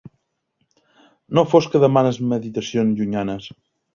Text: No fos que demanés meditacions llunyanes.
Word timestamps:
No 1.39 1.43
fos 1.51 1.69
que 1.75 1.83
demanés 1.85 2.19
meditacions 2.33 2.99
llunyanes. 3.03 3.49